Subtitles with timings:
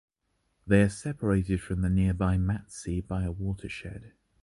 [0.65, 4.13] They are separated from the nearby Mattsee by a watershed.